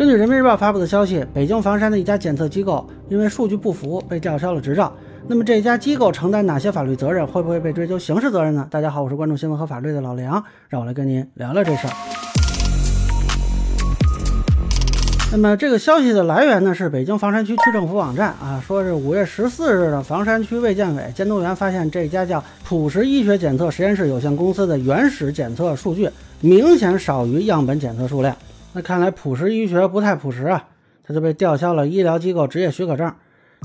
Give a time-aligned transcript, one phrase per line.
[0.00, 4.90] 根据人民日报发布的消息，北京房山的一家检测机构因为数据不符被吊销了执照。
[5.26, 7.26] 那么这家机构承担哪些法律责任？
[7.26, 8.66] 会不会被追究刑事责任呢？
[8.70, 11.92] 大家好，我是关注新闻和法律的老梁，让我来跟您聊聊这事儿。
[15.32, 26.08] 那么这个消息的来源呢是北京房山区区政府网站啊，说是五月十四日的房山区卫健委监督员发现这家叫普实医学检测实验室有限公司的原始检测数据
[26.40, 28.34] 明显少于样本检测数量。
[28.72, 30.64] 那看来朴实医学不太朴实啊，
[31.02, 33.12] 他就被吊销了医疗机构执业许可证。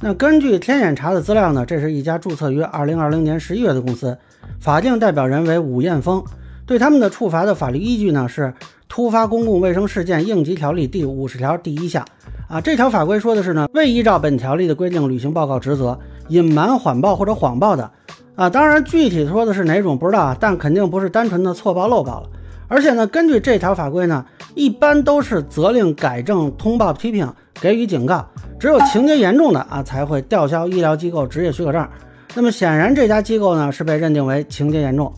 [0.00, 4.16] 那根据天眼查的资料呢，这是一家注册于二零二零年十一月的公司，
[4.60, 6.22] 法定代表人为武彦峰。
[6.64, 8.42] 对他们的处罚的法律依据呢是
[8.88, 12.06] 《突发公共卫生事件应急条例》第五十条第一项
[12.48, 12.60] 啊。
[12.60, 17.90] 这条法规说的是呢，未依照本条例的规定履行报告职责，隐瞒、缓报或者谎报的
[18.36, 18.48] 啊。
[18.48, 22.28] 当然，具体说的是哪种不知道啊，但肯定不是单纯的错报漏报了。
[22.68, 24.24] 而且呢，根据这条法规呢，
[24.54, 27.30] 一般都是责令改正、通报批评、
[27.60, 28.26] 给予警告，
[28.58, 31.88] 只有情节严重的啊，才会吊销医疗机构执业许可证。
[32.34, 35.12] 那么显然这家机构呢是被认定为情节严重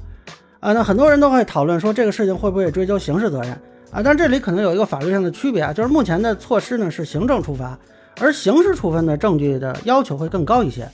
[0.61, 0.73] 啊。
[0.73, 3.51] 那很多人都会讨论说这个事情会不会追究刑事责任
[3.91, 4.03] 啊？
[4.03, 7.79] 但这里可能有一个法律上的区别啊，就是目前的措施呢是行政处罚，
[8.21, 10.89] 而刑事处分的证据的要求会更高一些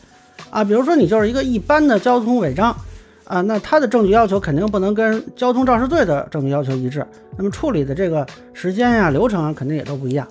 [0.51, 0.65] 啊。
[0.65, 2.75] 比如说你就是一个一般的交通违章。
[3.31, 7.07] 啊，那他的证据要求肯定不能跟交通肇事罪的证据要求一致，
[7.39, 10.27] 那么处理的这个时间呀、流程啊，肯定也都不一样。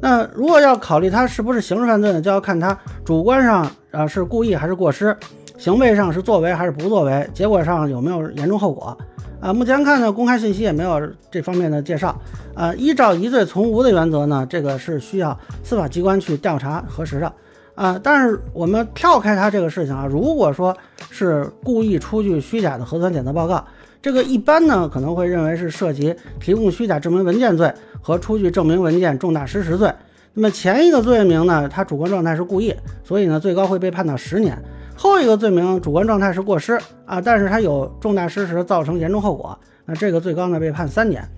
[0.00, 5.16] 那如果要考虑他是不是刑事犯罪呢，就要看他主观上啊是故意还是过失，
[5.58, 8.98] 行为上是作为还是不作为，结果上有没有严重后果
[9.40, 9.52] 啊？
[9.52, 12.20] 目前看呢，公开信息也没有这方面的介绍
[12.52, 12.74] 啊。
[12.74, 17.32] 依照疑罪从无的原则呢，这个是需要司法机关去调查核实的。
[17.74, 20.76] 啊，但是我们跳开他这个事情啊，如果说
[21.10, 23.64] 是故意出具虚假的核酸检测报告，
[24.00, 29.92] 这个一般呢可能会认为是涉及提供虚假证明文件罪和出具证明文件重大失实罪。
[30.34, 34.54] 那么前一个罪名呢，他主观状态是故意，所以呢最高会被判到十年；
[34.96, 41.28] 后一个罪名主观状态是过失啊，但是他有重大失实造成严重后果，那这个最高呢被判三年。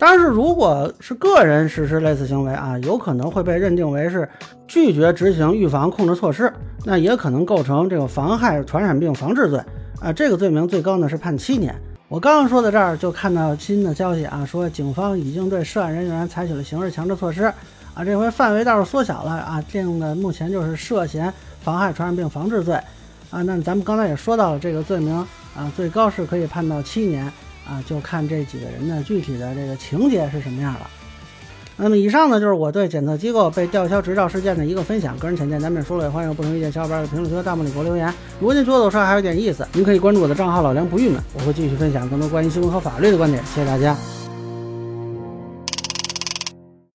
[0.00, 4.28] 但是，如果是个人实施类似行为啊，有可能会被认定为是
[4.68, 6.52] 拒绝执行预防控制措施，
[6.84, 9.60] 那也可能构成这个妨害传染病防治罪
[10.00, 10.12] 啊。
[10.12, 11.74] 这个罪名最高呢是判七年。
[12.06, 17.52] 我刚刚说到这儿，就看到新的消息啊，说警方已经对涉案人员采取了刑事强制措施
[17.92, 22.76] 啊，这回范围倒是缩小了啊，定的目前就是涉嫌妨害传染病防治罪
[23.30, 23.42] 啊。
[23.42, 25.12] 那咱们刚才也说到了这个罪名
[25.56, 27.30] 啊，最高是可以判到七年。
[27.68, 30.90] 啊，就看这几个人的具体的这个情节是什么样了。
[31.80, 35.16] 那么以上呢，就是我对检测机构被吊销执照事件的一个分享。
[35.18, 38.12] 个人浅见难免说了，也欢迎不同意见小伙伴在评论区和弹幕里给我留言。
[38.40, 43.40] 如果您觉得我说还有点意思，您可以关注我的账号老梁不郁闷，我会继续分享更多关于新闻和法律的观点。
[43.54, 44.17] 谢谢大家。